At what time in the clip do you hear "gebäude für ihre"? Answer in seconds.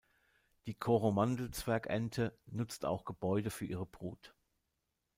3.05-3.85